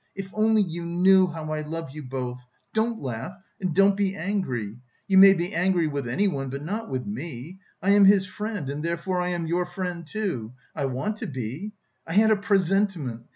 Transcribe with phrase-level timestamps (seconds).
[0.15, 2.39] If only you knew how I love you both!
[2.73, 4.79] Don't laugh, and don't be angry!
[5.07, 7.59] You may be angry with anyone, but not with me!
[7.83, 11.73] I am his friend, and therefore I am your friend, too, I want to be...
[12.07, 13.27] I had a presentiment...